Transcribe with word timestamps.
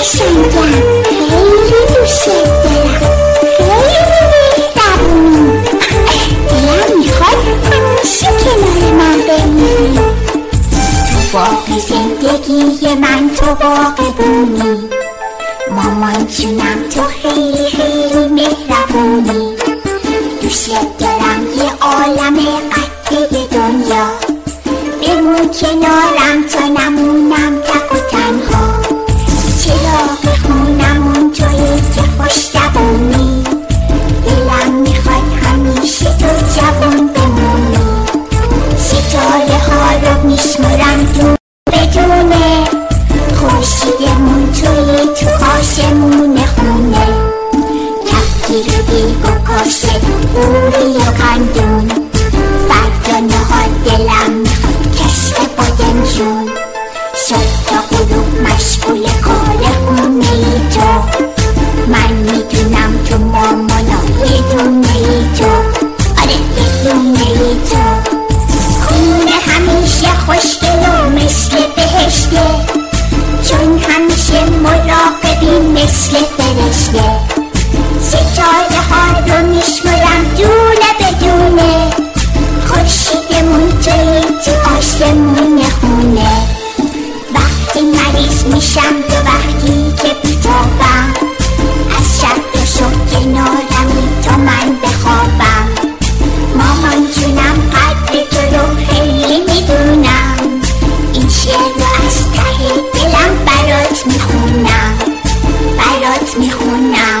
قشنگم 0.00 0.72
خیلی 1.04 1.86
دوست 1.94 2.26
دارم 2.26 3.00
خیلی 3.56 4.00
مهربونی 4.76 5.62
دلم 6.48 6.98
می‌خواد 6.98 7.38
همیشه 7.72 8.30
من 8.92 9.20
تو 11.10 11.18
باغ 11.32 11.66
زندگی 11.88 12.94
من 12.94 13.30
تو 13.36 13.46
باغ 13.46 14.14
بونی 14.16 14.88
مامان 15.70 16.26
جونم 16.26 16.88
تو 16.94 17.02
خیلی 17.22 17.68
خیلی 17.70 18.28
مهربونی 18.28 19.56
دوست 20.42 20.70
دارم 20.98 21.46
یه 21.56 21.70
عالم 21.80 22.36
قطعه 22.72 23.46
دنیا 23.46 24.06
بمون 25.02 25.50
کنار 25.60 26.19
دیدی 48.62 49.16
بکشه 49.22 49.98
بوری 50.34 50.98
و 50.98 51.10
قندون 51.22 51.88
بعد 52.68 52.92
دنها 53.06 53.62
دلم 53.84 54.44
کشت 54.98 55.34
بادم 55.56 56.04
جون 56.04 56.39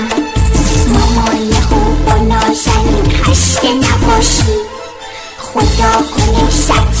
میگم 0.00 0.92
مامان 0.92 1.52
خوب 1.68 2.08
و 2.08 2.24
نازنین 2.24 3.10
خدا 5.38 5.92
کنه 6.16 6.50
صد 6.50 6.92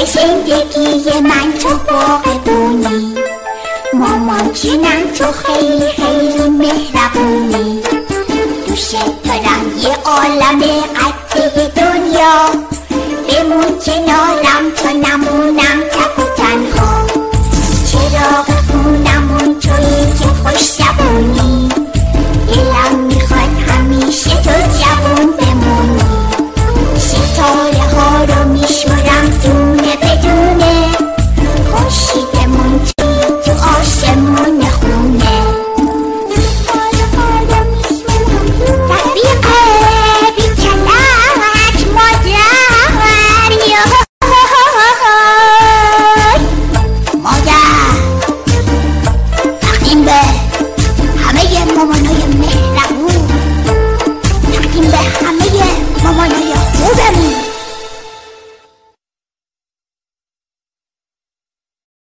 بشین 0.00 0.46
یکی 0.46 1.20
من 1.20 1.52
چو 1.58 1.68
مامان 3.94 4.52
جونم 4.52 5.12
تو 5.18 5.24
خیلی 5.32 5.88
خیلی 5.88 6.48
مهربونی 6.48 7.82
دوش 8.66 8.92
دارم 9.24 9.78
یه 9.82 9.96
عالم 10.04 10.60
قطعه 10.96 11.79
Romanya'ya 56.20 56.56
o 56.84 56.98
vermiş. 56.98 57.29